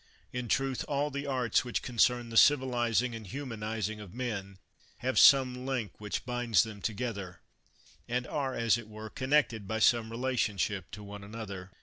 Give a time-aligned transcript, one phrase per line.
[0.33, 4.57] In truth, all the arts which concern the civilizing and human izing of men,
[5.05, 7.39] have some link which binds them together,
[8.07, 11.69] and are, as it were, connected by some relationship to one another.